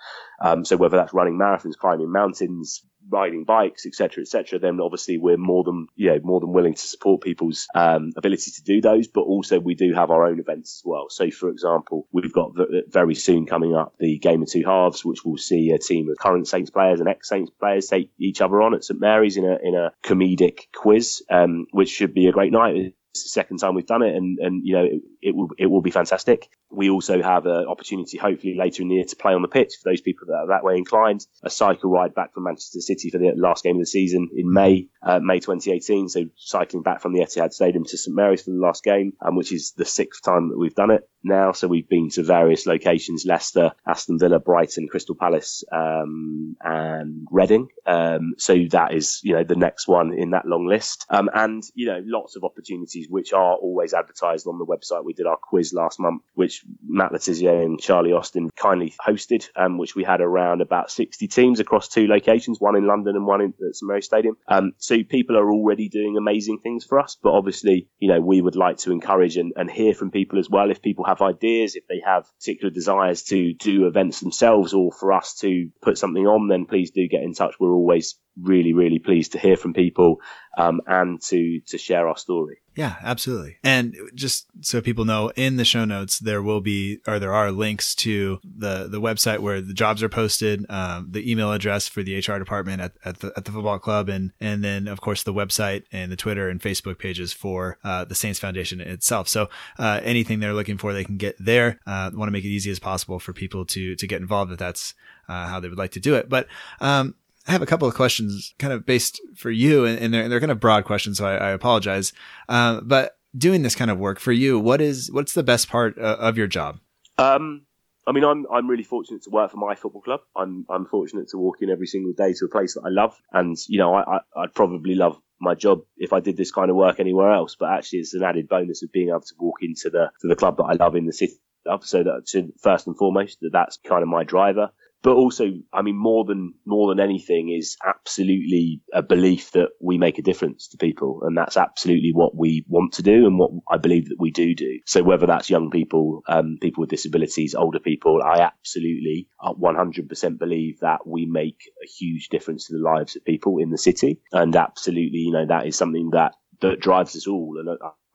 [0.43, 5.37] Um, so whether that's running marathons, climbing mountains, riding bikes, etc., etc., then obviously we're
[5.37, 9.07] more than you know more than willing to support people's um, ability to do those.
[9.07, 11.07] But also we do have our own events as well.
[11.09, 12.51] So for example, we've got
[12.87, 16.17] very soon coming up the game of two halves, which will see a team of
[16.17, 19.45] current Saints players and ex Saints players take each other on at St Mary's in
[19.45, 22.93] a in a comedic quiz, um, which should be a great night.
[23.11, 25.67] It's the second time we've done it, and and you know it, it will it
[25.67, 26.49] will be fantastic.
[26.71, 29.75] We also have an opportunity, hopefully later in the year, to play on the pitch
[29.81, 31.25] for those people that are that way inclined.
[31.43, 34.51] A cycle ride back from Manchester City for the last game of the season in
[34.51, 36.09] May, uh, May 2018.
[36.09, 39.35] So cycling back from the Etihad Stadium to St Mary's for the last game, um,
[39.35, 41.51] which is the sixth time that we've done it now.
[41.51, 47.69] So we've been to various locations: Leicester, Aston Villa, Brighton, Crystal Palace, um, and Reading.
[47.85, 51.63] Um, so that is you know the next one in that long list, um, and
[51.73, 55.03] you know lots of opportunities which are always advertised on the website.
[55.09, 59.49] We did our quiz last month, which Matt Le Tissier and Charlie Austin kindly hosted,
[59.55, 63.25] um, which we had around about 60 teams across two locations, one in London and
[63.25, 64.37] one in at St Mary's Stadium.
[64.47, 68.39] Um, so people are already doing amazing things for us, but obviously, you know, we
[68.39, 70.69] would like to encourage and, and hear from people as well.
[70.69, 75.11] If people have ideas, if they have particular desires to do events themselves or for
[75.11, 77.55] us to put something on, then please do get in touch.
[77.59, 80.17] We're always really, really pleased to hear from people
[80.57, 82.57] um, and to to share our story.
[82.75, 83.57] Yeah, absolutely.
[83.61, 87.51] And just so people know, in the show notes there will be or there are
[87.51, 92.03] links to the the website where the jobs are posted, um, the email address for
[92.03, 95.23] the HR department at, at the at the football club, and and then of course
[95.23, 99.27] the website and the Twitter and Facebook pages for uh, the Saints Foundation itself.
[99.27, 101.79] So uh, anything they're looking for, they can get there.
[101.85, 104.57] Uh, want to make it easy as possible for people to to get involved if
[104.57, 104.93] that's
[105.27, 106.29] uh, how they would like to do it.
[106.29, 106.47] But
[106.79, 107.15] um,
[107.49, 110.39] I have a couple of questions kind of based for you and, and they're, they're
[110.39, 111.17] kind of broad questions.
[111.17, 112.13] So I, I apologize.
[112.47, 115.97] Uh, but doing this kind of work for you, what is, what's the best part
[115.97, 116.79] uh, of your job?
[117.17, 117.63] Um,
[118.05, 120.21] I mean, I'm I'm really fortunate to work for my football club.
[120.35, 123.15] I'm I'm fortunate to walk in every single day to a place that I love,
[123.31, 126.71] and you know, I, I I'd probably love my job if I did this kind
[126.71, 127.55] of work anywhere else.
[127.59, 130.35] But actually, it's an added bonus of being able to walk into the to the
[130.35, 131.33] club that I love in the city.
[131.81, 135.97] So that first and foremost, that that's kind of my driver but also, I mean,
[135.97, 140.77] more than more than anything, is absolutely a belief that we make a difference to
[140.77, 144.31] people, and that's absolutely what we want to do, and what I believe that we
[144.31, 144.79] do do.
[144.85, 150.79] So whether that's young people, um, people with disabilities, older people, I absolutely 100% believe
[150.81, 154.55] that we make a huge difference to the lives of people in the city, and
[154.55, 157.55] absolutely, you know, that is something that that drives us all.
[157.57, 157.69] And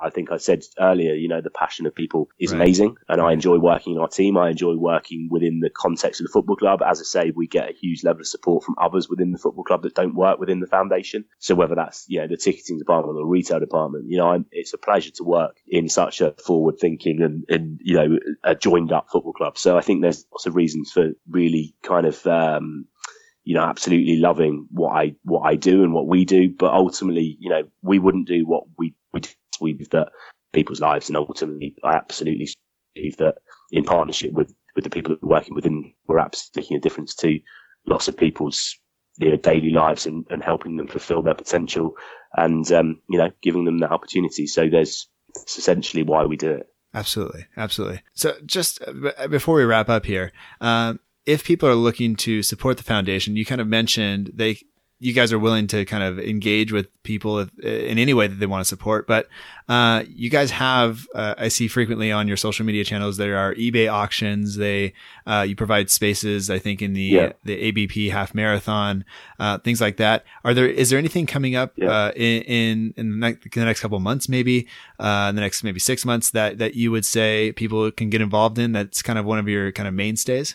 [0.05, 2.61] I think I said earlier, you know, the passion of people is right.
[2.61, 4.37] amazing, and I enjoy working in our team.
[4.37, 6.83] I enjoy working within the context of the football club.
[6.83, 9.64] As I say, we get a huge level of support from others within the football
[9.64, 11.25] club that don't work within the foundation.
[11.38, 14.47] So whether that's you know the ticketing department or the retail department, you know, I'm,
[14.51, 19.09] it's a pleasure to work in such a forward-thinking and, and you know a joined-up
[19.11, 19.57] football club.
[19.57, 22.87] So I think there's lots of reasons for really kind of um,
[23.45, 26.49] you know, absolutely loving what I what I do and what we do.
[26.49, 29.21] But ultimately, you know, we wouldn't do what we we
[29.61, 30.09] with that
[30.53, 32.49] people's lives, and ultimately, I absolutely
[32.95, 33.37] believe that
[33.71, 37.14] in partnership with with the people that we're working within, we're absolutely making a difference
[37.17, 37.38] to
[37.87, 38.77] lots of people's
[39.19, 41.95] you know, daily lives and, and helping them fulfill their potential
[42.37, 44.47] and um, you know giving them that opportunity.
[44.47, 45.09] So there's
[45.47, 46.69] essentially why we do it.
[46.93, 48.03] Absolutely, absolutely.
[48.14, 52.77] So just uh, before we wrap up here, um, if people are looking to support
[52.77, 54.61] the foundation, you kind of mentioned they
[55.05, 58.47] you guys are willing to kind of engage with people in any way that they
[58.47, 59.07] want to support.
[59.07, 59.29] But
[59.69, 63.55] uh, you guys have, uh, I see frequently on your social media channels, there are
[63.55, 64.57] eBay auctions.
[64.57, 64.95] They
[65.27, 67.33] uh, you provide spaces, I think, in the yeah.
[67.45, 69.05] the ABP half marathon,
[69.38, 70.25] uh, things like that.
[70.43, 71.90] Are there is there anything coming up yeah.
[71.90, 74.67] Uh, in, in, in the, next, the next couple of months, maybe
[74.99, 78.23] uh, in the next maybe six months that that you would say people can get
[78.23, 78.73] involved in?
[78.73, 80.55] That's kind of one of your kind of mainstays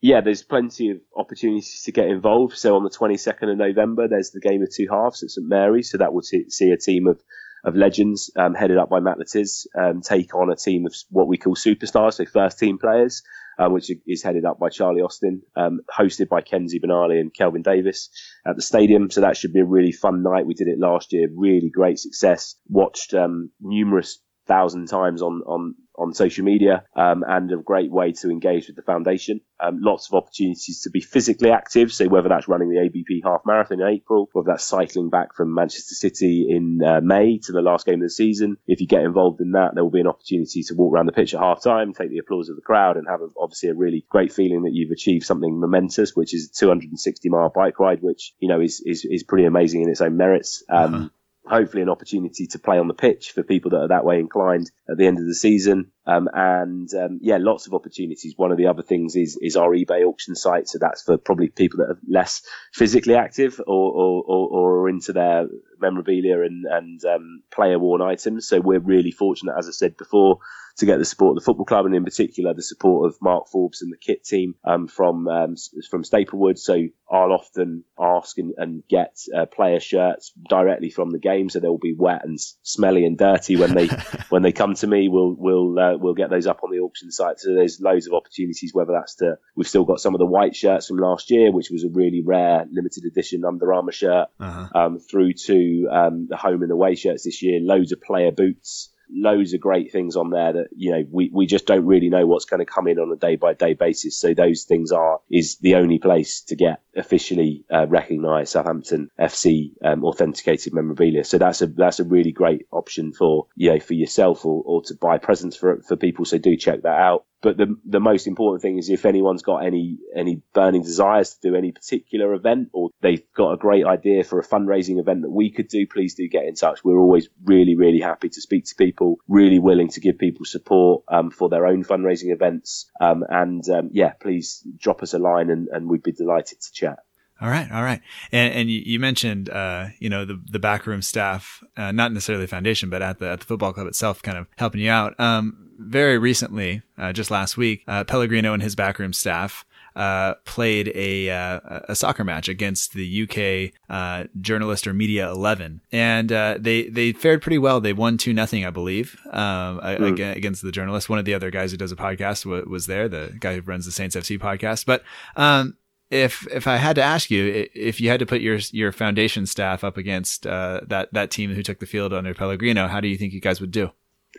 [0.00, 2.56] yeah, there's plenty of opportunities to get involved.
[2.56, 5.90] So on the 22nd of November, there's the game of two halves at St Mary's.
[5.90, 7.20] So that will t- see a team of,
[7.64, 10.94] of legends, um, headed up by Matt Le Tiss, um, take on a team of
[11.10, 13.22] what we call superstars, so first team players,
[13.58, 17.60] um, which is headed up by Charlie Austin, um, hosted by Kenzy Benali and Kelvin
[17.60, 18.08] Davis
[18.46, 19.10] at the stadium.
[19.10, 20.46] So that should be a really fun night.
[20.46, 22.56] We did it last year, really great success.
[22.68, 24.18] Watched um, numerous
[24.50, 28.74] thousand times on on on social media um, and a great way to engage with
[28.74, 29.40] the foundation.
[29.62, 31.92] Um, lots of opportunities to be physically active.
[31.92, 35.54] So whether that's running the ABP half marathon in April, whether that's cycling back from
[35.54, 39.02] Manchester City in uh, May to the last game of the season, if you get
[39.02, 41.62] involved in that, there will be an opportunity to walk around the pitch at half
[41.62, 44.62] time, take the applause of the crowd, and have a, obviously a really great feeling
[44.62, 48.60] that you've achieved something momentous, which is a 260 mile bike ride, which you know
[48.60, 50.64] is is, is pretty amazing in its own merits.
[50.68, 51.08] Um, uh-huh
[51.46, 54.70] hopefully an opportunity to play on the pitch for people that are that way inclined
[54.88, 55.90] at the end of the season.
[56.10, 58.34] Um, and um, yeah, lots of opportunities.
[58.36, 61.48] One of the other things is is our eBay auction site, so that's for probably
[61.48, 62.42] people that are less
[62.72, 65.46] physically active or or, or, or are into their
[65.80, 68.48] memorabilia and and um, player worn items.
[68.48, 70.40] So we're really fortunate, as I said before,
[70.80, 73.48] to get the support of the football club and in particular the support of Mark
[73.48, 75.54] Forbes and the kit team um, from um,
[75.90, 76.58] from Staplewood.
[76.58, 81.60] So I'll often ask and, and get uh, player shirts directly from the game, so
[81.60, 83.86] they'll be wet and smelly and dirty when they
[84.28, 85.08] when they come to me.
[85.08, 87.38] We'll we'll uh, we'll get those up on the auction site.
[87.38, 88.72] So there's loads of opportunities.
[88.74, 91.70] Whether that's to we've still got some of the white shirts from last year, which
[91.70, 94.68] was a really rare limited edition Under Armour shirt, uh-huh.
[94.74, 97.60] um, through to um, the home and away shirts this year.
[97.60, 101.46] Loads of player boots loads of great things on there that you know we, we
[101.46, 104.18] just don't really know what's going to come in on a day by day basis.
[104.18, 109.72] So those things are is the only place to get officially uh, recognised Southampton FC
[109.84, 111.24] um, authenticated memorabilia.
[111.24, 114.82] So that's a that's a really great option for you know for yourself or, or
[114.82, 116.24] to buy presents for for people.
[116.24, 117.24] So do check that out.
[117.42, 121.50] But the the most important thing is if anyone's got any any burning desires to
[121.50, 125.30] do any particular event or they've got a great idea for a fundraising event that
[125.30, 126.84] we could do, please do get in touch.
[126.84, 131.04] We're always really really happy to speak to people, really willing to give people support
[131.08, 132.90] um, for their own fundraising events.
[133.00, 136.72] Um, and um, yeah, please drop us a line and, and we'd be delighted to
[136.72, 136.98] chat.
[137.40, 141.00] All right, all right, and and you, you mentioned uh, you know the the backroom
[141.00, 144.36] staff, uh, not necessarily the foundation, but at the at the football club itself, kind
[144.36, 145.18] of helping you out.
[145.18, 149.64] Um, very recently, uh, just last week, uh, Pellegrino and his backroom staff
[149.96, 155.80] uh, played a uh, a soccer match against the UK uh, journalist or media eleven,
[155.90, 157.80] and uh, they they fared pretty well.
[157.80, 160.36] They won two nothing, I believe, um, mm.
[160.36, 161.08] against the journalist.
[161.08, 163.62] One of the other guys who does a podcast w- was there, the guy who
[163.62, 164.86] runs the Saints FC podcast.
[164.86, 165.02] But
[165.36, 165.76] um,
[166.10, 169.46] if if I had to ask you, if you had to put your your foundation
[169.46, 173.08] staff up against uh, that that team who took the field under Pellegrino, how do
[173.08, 173.90] you think you guys would do?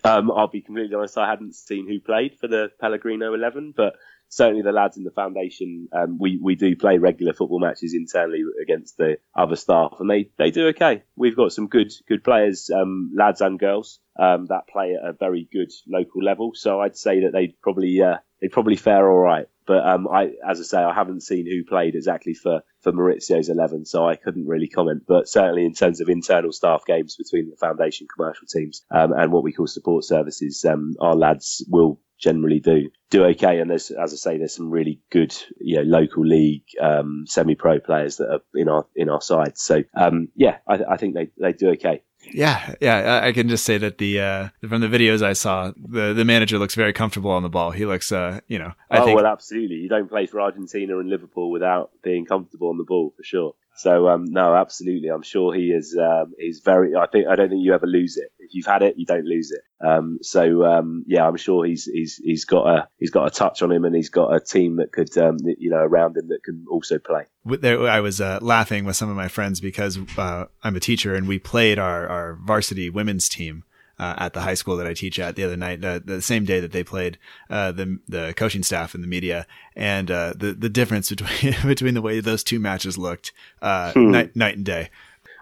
[0.03, 1.17] Um, I'll be completely honest.
[1.17, 3.93] I hadn't seen who played for the Pellegrino eleven, but
[4.31, 8.43] certainly the lads in the foundation, um, we we do play regular football matches internally
[8.61, 11.03] against the other staff, and they they do okay.
[11.15, 15.13] We've got some good good players, um, lads and girls, um, that play at a
[15.13, 16.51] very good local level.
[16.55, 19.47] So I'd say that they'd probably uh, they'd probably fare all right.
[19.65, 23.49] But um, I, as I say, I haven't seen who played exactly for, for Mauricio's
[23.49, 25.03] 11, so I couldn't really comment.
[25.07, 29.31] But certainly in terms of internal staff games between the foundation commercial teams um, and
[29.31, 33.59] what we call support services, um, our lads will generally do do okay.
[33.59, 37.79] And there's, as I say, there's some really good, you know, local league um, semi-pro
[37.79, 39.57] players that are in our in our side.
[39.57, 42.03] So um, yeah, I, I think they they do okay.
[42.33, 43.21] Yeah, yeah.
[43.23, 46.57] I can just say that the uh, from the videos I saw, the the manager
[46.57, 47.71] looks very comfortable on the ball.
[47.71, 48.73] He looks, uh, you know.
[48.89, 49.15] I oh think...
[49.15, 49.77] well, absolutely.
[49.77, 53.55] You don't play for Argentina and Liverpool without being comfortable on the ball for sure.
[53.81, 55.09] So um, no, absolutely.
[55.09, 55.97] I'm sure he is.
[55.99, 56.95] Um, he's very.
[56.95, 57.25] I think.
[57.27, 58.31] I don't think you ever lose it.
[58.37, 59.61] If you've had it, you don't lose it.
[59.83, 63.63] Um, so um, yeah, I'm sure he's he's he's got a he's got a touch
[63.63, 66.43] on him, and he's got a team that could um, you know around him that
[66.43, 67.23] can also play.
[67.43, 71.15] There, I was uh, laughing with some of my friends because uh, I'm a teacher,
[71.15, 73.63] and we played our our varsity women's team
[74.01, 76.43] uh, at the high school that I teach at the other night, uh, the same
[76.43, 77.19] day that they played
[77.51, 81.93] uh, the the coaching staff and the media, and uh, the the difference between between
[81.93, 84.11] the way those two matches looked uh, hmm.
[84.11, 84.89] night night and day.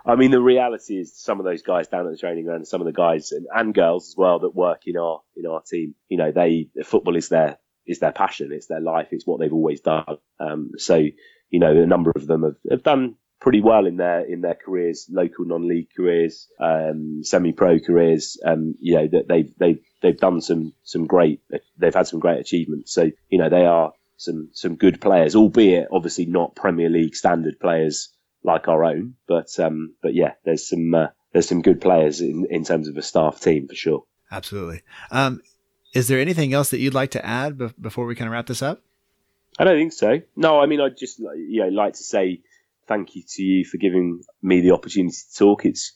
[0.06, 2.82] I mean, the reality is some of those guys down at the training ground, some
[2.82, 5.96] of the guys and, and girls as well that work in our in our team,
[6.10, 9.54] you know, they football is their is their passion, it's their life, it's what they've
[9.54, 10.18] always done.
[10.40, 10.96] Um, so,
[11.50, 14.56] you know, a number of them have, have done pretty well in their in their
[14.56, 18.38] careers, local non-league careers, um, semi-pro careers.
[18.44, 21.42] Um, you know that they've they've they've done some some great
[21.78, 22.94] they've had some great achievements.
[22.94, 27.60] So you know they are some some good players, albeit obviously not Premier League standard
[27.60, 28.10] players
[28.44, 29.16] like our own.
[29.28, 32.98] But um, but yeah, there's some uh, there's some good players in in terms of
[32.98, 34.04] a staff team for sure.
[34.32, 34.82] Absolutely.
[35.12, 35.42] Um,
[35.94, 38.46] is there anything else that you'd like to add be- before we kind of wrap
[38.46, 38.82] this up?
[39.58, 40.22] I don't think so.
[40.36, 42.42] No, I mean, I'd just you know like to say
[42.90, 45.66] thank you to you for giving me the opportunity to talk.
[45.66, 45.94] It's,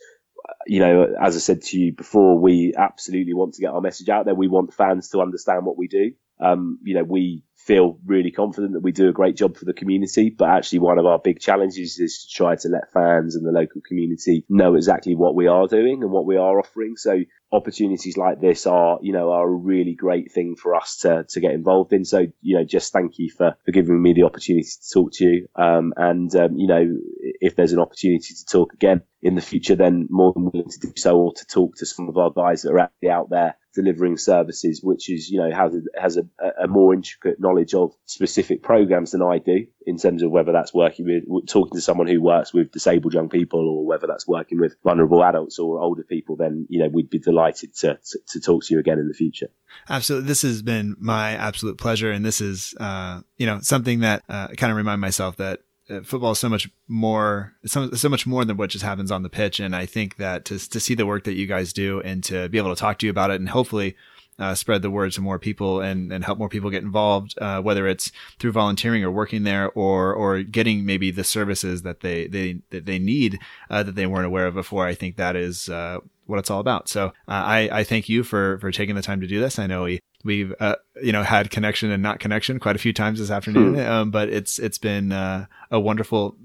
[0.67, 4.07] you know, as I said to you before, we absolutely want to get our message
[4.07, 4.35] out there.
[4.35, 6.11] We want fans to understand what we do.
[6.39, 9.73] Um, you know, we feel really confident that we do a great job for the
[9.73, 10.29] community.
[10.29, 13.51] But actually, one of our big challenges is to try to let fans and the
[13.51, 16.95] local community know exactly what we are doing and what we are offering.
[16.97, 21.25] So opportunities like this are, you know, are a really great thing for us to,
[21.29, 22.03] to get involved in.
[22.03, 25.25] So, you know, just thank you for, for giving me the opportunity to talk to
[25.25, 25.47] you.
[25.55, 26.97] Um, and, um, you know,
[27.39, 30.79] if there's an opportunity to talk again in the future, then more than willing to
[30.79, 33.55] do so or to talk to some of our guys that are actually out there
[33.73, 36.25] delivering services, which is, you know, has, a, has a,
[36.63, 40.73] a more intricate knowledge of specific programs than I do in terms of whether that's
[40.73, 44.59] working with, talking to someone who works with disabled young people or whether that's working
[44.59, 48.39] with vulnerable adults or older people, then, you know, we'd be delighted to, to, to
[48.39, 49.47] talk to you again in the future.
[49.89, 50.27] Absolutely.
[50.27, 52.11] This has been my absolute pleasure.
[52.11, 55.61] And this is, uh, you know, something that uh, I kind of remind myself that
[56.01, 59.29] football is so much more so, so much more than what just happens on the
[59.29, 62.23] pitch and i think that to, to see the work that you guys do and
[62.23, 63.95] to be able to talk to you about it and hopefully
[64.39, 67.61] uh, spread the word to more people and, and help more people get involved, uh,
[67.61, 72.27] whether it's through volunteering or working there or, or getting maybe the services that they,
[72.27, 73.39] they, that they need,
[73.69, 74.85] uh, that they weren't aware of before.
[74.85, 76.87] I think that is, uh, what it's all about.
[76.87, 79.59] So, uh, I, I thank you for, for taking the time to do this.
[79.59, 82.93] I know we, we've, uh, you know, had connection and not connection quite a few
[82.93, 83.75] times this afternoon.
[83.75, 83.79] Hmm.
[83.79, 86.37] Um, but it's, it's been, a wonderful,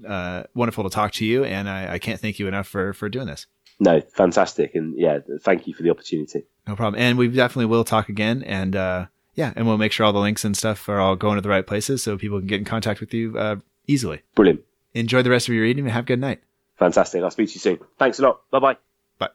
[0.53, 1.43] wonderful to talk to you.
[1.43, 3.47] And I, I can't thank you enough for, for doing this.
[3.79, 4.75] No, fantastic.
[4.75, 6.43] And yeah, thank you for the opportunity.
[6.67, 7.01] No problem.
[7.01, 8.43] And we definitely will talk again.
[8.43, 9.05] And uh,
[9.35, 11.47] yeah, and we'll make sure all the links and stuff are all going to the
[11.49, 13.55] right places so people can get in contact with you uh,
[13.87, 14.21] easily.
[14.35, 14.61] Brilliant.
[14.93, 16.41] Enjoy the rest of your evening and have a good night.
[16.77, 17.23] Fantastic.
[17.23, 17.79] I'll speak to you soon.
[17.97, 18.41] Thanks a lot.
[18.51, 18.77] Bye-bye.
[19.17, 19.29] Bye.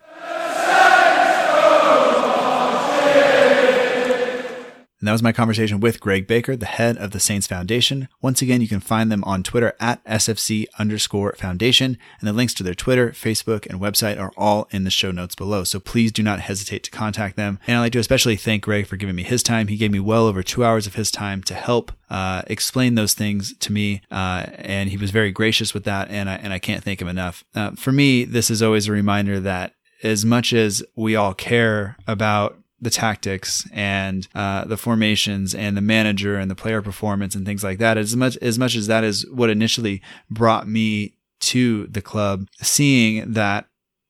[5.04, 8.08] And that was my conversation with Greg Baker, the head of the Saints Foundation.
[8.22, 12.54] Once again, you can find them on Twitter at SFC underscore foundation, and the links
[12.54, 15.62] to their Twitter, Facebook, and website are all in the show notes below.
[15.62, 17.58] So please do not hesitate to contact them.
[17.66, 19.66] And I'd like to especially thank Greg for giving me his time.
[19.66, 23.12] He gave me well over two hours of his time to help uh, explain those
[23.12, 26.58] things to me, uh, and he was very gracious with that, and I, and I
[26.58, 27.44] can't thank him enough.
[27.54, 31.98] Uh, for me, this is always a reminder that as much as we all care
[32.06, 37.46] about the tactics and uh, the formations and the manager and the player performance and
[37.46, 37.96] things like that.
[37.96, 43.32] As much as much as that is what initially brought me to the club, seeing
[43.32, 43.66] that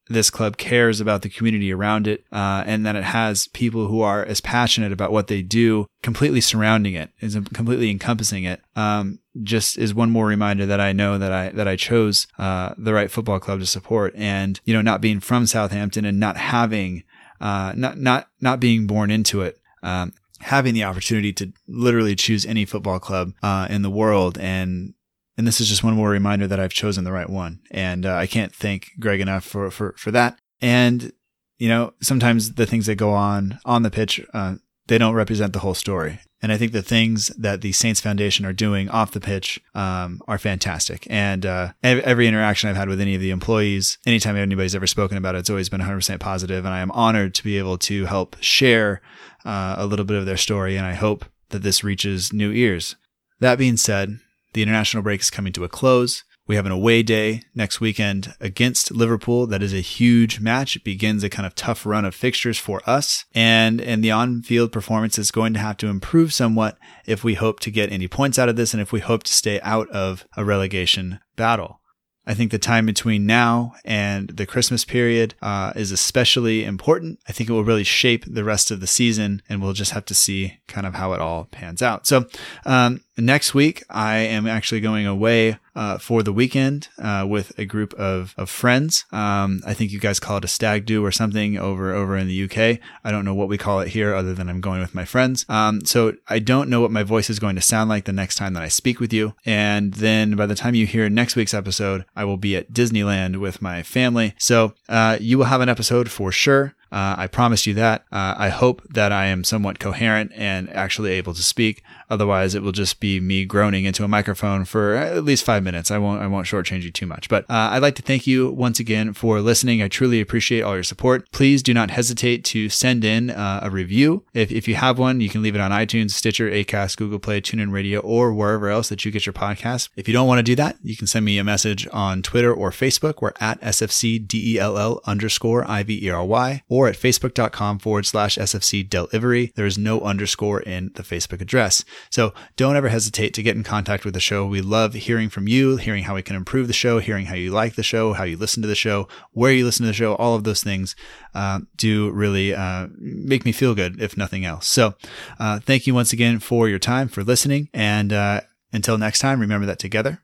[0.08, 4.02] this club cares about the community around it, uh, and that it has people who
[4.02, 8.60] are as passionate about what they do, completely surrounding it, is completely encompassing it.
[8.76, 12.74] Um, just is one more reminder that I know that I that I chose uh,
[12.76, 16.36] the right football club to support, and you know, not being from Southampton and not
[16.36, 17.02] having
[17.40, 19.58] uh, not not not being born into it.
[19.82, 24.94] Um, having the opportunity to literally choose any football club uh, in the world and
[25.36, 27.60] and this is just one more reminder that I've chosen the right one.
[27.70, 30.38] And uh, I can't thank Greg enough for, for, for that.
[30.60, 31.12] And,
[31.58, 34.56] you know, sometimes the things that go on on the pitch, uh,
[34.86, 36.20] they don't represent the whole story.
[36.42, 40.20] And I think the things that the Saints Foundation are doing off the pitch um,
[40.28, 41.06] are fantastic.
[41.08, 45.16] And uh, every interaction I've had with any of the employees, anytime anybody's ever spoken
[45.16, 46.66] about it, it's always been 100% positive.
[46.66, 49.00] And I am honored to be able to help share
[49.46, 50.76] uh, a little bit of their story.
[50.76, 52.96] And I hope that this reaches new ears.
[53.40, 54.18] That being said,
[54.52, 56.24] the international break is coming to a close.
[56.46, 59.46] We have an away day next weekend against Liverpool.
[59.46, 60.76] That is a huge match.
[60.76, 63.24] It begins a kind of tough run of fixtures for us.
[63.34, 66.76] And, and the on-field performance is going to have to improve somewhat
[67.06, 69.32] if we hope to get any points out of this and if we hope to
[69.32, 71.80] stay out of a relegation battle.
[72.26, 77.20] I think the time between now and the Christmas period uh, is especially important.
[77.28, 80.06] I think it will really shape the rest of the season, and we'll just have
[80.06, 82.06] to see kind of how it all pans out.
[82.06, 82.24] So,
[82.64, 87.64] um, next week, I am actually going away uh, for the weekend uh, with a
[87.64, 89.04] group of, of friends.
[89.12, 92.28] Um, I think you guys call it a stag do or something over over in
[92.28, 92.80] the UK.
[93.02, 95.44] I don't know what we call it here, other than I'm going with my friends.
[95.48, 98.36] Um, so I don't know what my voice is going to sound like the next
[98.36, 99.34] time that I speak with you.
[99.44, 103.38] And then by the time you hear next week's episode, I will be at Disneyland
[103.40, 104.34] with my family.
[104.38, 106.74] So uh, you will have an episode for sure.
[106.94, 108.04] Uh, I promise you that.
[108.12, 111.82] Uh, I hope that I am somewhat coherent and actually able to speak.
[112.10, 115.90] Otherwise, it will just be me groaning into a microphone for at least five minutes.
[115.90, 117.28] I won't, I won't shortchange you too much.
[117.28, 119.82] But uh, I'd like to thank you once again for listening.
[119.82, 121.30] I truly appreciate all your support.
[121.32, 124.24] Please do not hesitate to send in uh, a review.
[124.34, 127.40] If, if you have one, you can leave it on iTunes, Stitcher, Acast, Google Play,
[127.40, 129.88] TuneIn Radio, or wherever else that you get your podcast.
[129.96, 132.52] If you don't want to do that, you can send me a message on Twitter
[132.52, 133.20] or Facebook.
[133.20, 139.52] We're at SFCDELL underscore IVERY or at facebook.com forward slash SFC delivery.
[139.54, 141.84] There is no underscore in the Facebook address.
[142.10, 144.46] So don't ever hesitate to get in contact with the show.
[144.46, 147.50] We love hearing from you, hearing how we can improve the show, hearing how you
[147.50, 150.14] like the show, how you listen to the show, where you listen to the show.
[150.14, 150.96] All of those things
[151.34, 154.66] uh, do really uh, make me feel good, if nothing else.
[154.66, 154.94] So
[155.38, 157.68] uh, thank you once again for your time, for listening.
[157.72, 158.42] And uh,
[158.72, 160.20] until next time, remember that together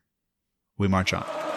[0.78, 1.49] we march on.